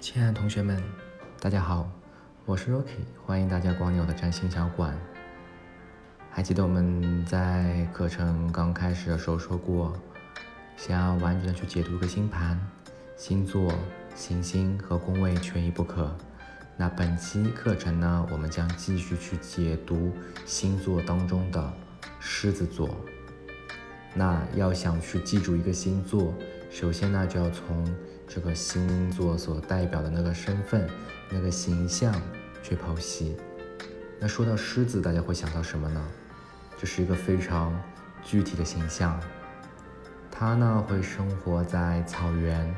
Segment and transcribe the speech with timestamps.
[0.00, 0.80] 亲爱的同学们，
[1.40, 1.90] 大家好，
[2.46, 4.96] 我是 Rocky，欢迎大家光临我的占星小馆。
[6.30, 9.98] 还记得我们在课程刚开始的时候说过，
[10.76, 12.56] 想要完整的去解读一个星盘，
[13.16, 13.74] 星座、
[14.14, 16.16] 行星和宫位缺一不可。
[16.76, 20.12] 那本期课程呢，我们将继续去解读
[20.46, 21.72] 星座当中的
[22.20, 22.88] 狮子座。
[24.14, 26.34] 那要想去记住一个星座，
[26.70, 27.84] 首先呢，就要从
[28.26, 30.88] 这个星座所代表的那个身份、
[31.30, 32.12] 那个形象
[32.62, 33.36] 去剖析。
[34.18, 36.04] 那说到狮子，大家会想到什么呢？
[36.76, 37.72] 这是一个非常
[38.24, 39.20] 具体的形象。
[40.30, 42.74] 它呢会生活在草原，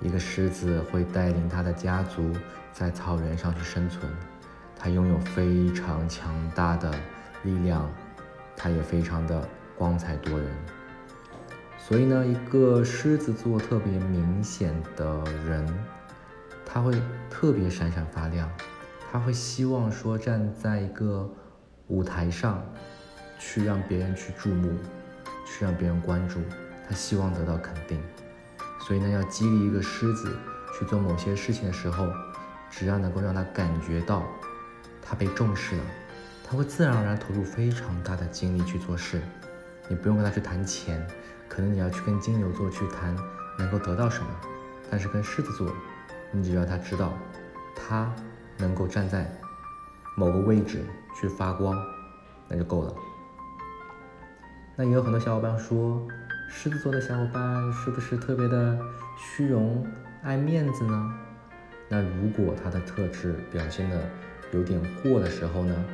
[0.00, 2.32] 一个狮子会带领他的家族
[2.72, 4.10] 在草原上去生存。
[4.78, 6.90] 它拥有非常强大的
[7.42, 7.90] 力量，
[8.56, 9.46] 它也非常的。
[9.76, 10.48] 光彩夺人，
[11.78, 15.66] 所以呢，一个狮子座特别明显的人，
[16.64, 16.94] 他会
[17.28, 18.50] 特别闪闪发亮，
[19.10, 21.28] 他会希望说站在一个
[21.88, 22.64] 舞台上，
[23.38, 24.72] 去让别人去注目，
[25.44, 26.40] 去让别人关注，
[26.88, 28.00] 他希望得到肯定，
[28.80, 30.36] 所以呢，要激励一个狮子
[30.78, 32.06] 去做某些事情的时候，
[32.70, 34.22] 只要能够让他感觉到
[35.02, 35.82] 他被重视了，
[36.48, 39.20] 他会自然而然投入非常大的精力去做事。
[39.88, 41.06] 你不用跟他去谈钱，
[41.48, 43.14] 可能你要去跟金牛座去谈
[43.58, 44.28] 能够得到什么，
[44.90, 45.70] 但是跟狮子座，
[46.32, 47.12] 你只要他知道，
[47.74, 48.12] 他
[48.56, 49.30] 能够站在
[50.16, 50.84] 某个位置
[51.20, 51.76] 去发光，
[52.48, 52.94] 那就够了。
[54.76, 56.06] 那也有很多小伙伴说，
[56.48, 58.78] 狮子座的小伙伴是不是特别的
[59.18, 59.86] 虚荣、
[60.22, 61.14] 爱面子呢？
[61.88, 64.00] 那如果他的特质表现的
[64.52, 65.84] 有点过的时候呢，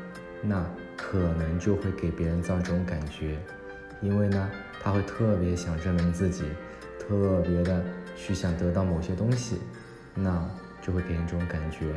[0.42, 0.64] 那
[0.96, 3.38] 可能就会给别人造成这种感觉。
[4.00, 4.50] 因为呢，
[4.82, 6.44] 他会特别想证明自己，
[6.98, 7.84] 特别的
[8.16, 9.60] 去想得到某些东西，
[10.14, 10.48] 那
[10.80, 11.92] 就会给人这种感觉。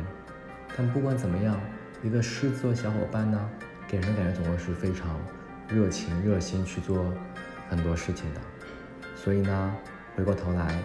[0.76, 1.58] 但不管怎么样，
[2.02, 3.50] 一个狮子座小伙伴呢，
[3.88, 5.18] 给人的感觉总会是非常
[5.68, 7.12] 热情、热心去做
[7.68, 8.40] 很多事情的。
[9.16, 9.76] 所以呢，
[10.14, 10.78] 回过头来，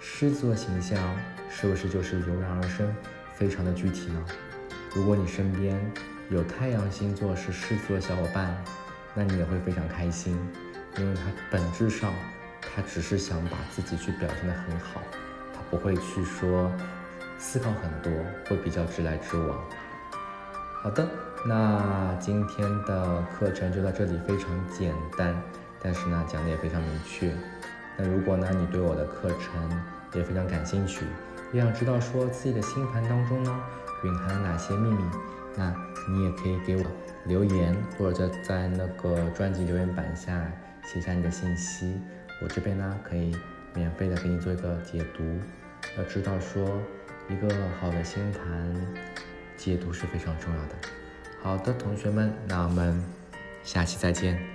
[0.00, 0.98] 狮子座形象
[1.50, 2.94] 是不是就是油然而生，
[3.34, 4.24] 非常的具体呢？
[4.94, 5.78] 如果你身边
[6.30, 8.56] 有太阳星座是狮子座小伙伴，
[9.14, 10.36] 那你也会非常开心，
[10.98, 12.12] 因为他本质上，
[12.60, 15.00] 他只是想把自己去表现得很好，
[15.54, 16.70] 他不会去说
[17.38, 18.12] 思考很多，
[18.48, 19.58] 会比较直来直往。
[20.82, 21.08] 好的，
[21.46, 25.34] 那今天的课程就到这里，非常简单，
[25.80, 27.32] 但是呢讲的也非常明确。
[27.96, 29.82] 那如果呢你对我的课程
[30.12, 31.04] 也非常感兴趣，
[31.52, 33.60] 也想知道说自己的星盘当中呢
[34.04, 35.02] 蕴含哪些秘密，
[35.56, 35.74] 那
[36.08, 36.84] 你也可以给我。
[37.26, 40.46] 留言或者在在那个专辑留言板下
[40.84, 41.98] 写下你的信息，
[42.42, 43.34] 我这边呢可以
[43.74, 45.24] 免费的给你做一个解读。
[45.96, 46.78] 要知道说
[47.30, 47.48] 一个
[47.80, 48.76] 好的星盘
[49.56, 50.74] 解读是非常重要的。
[51.40, 53.02] 好的，同学们，那我们
[53.62, 54.53] 下期再见。